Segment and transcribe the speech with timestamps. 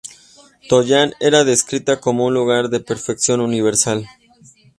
[0.67, 4.07] Tollan era descrita como un lugar de perfección universal.